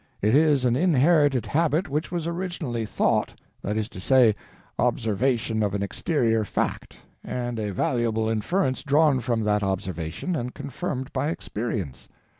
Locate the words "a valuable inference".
7.59-8.81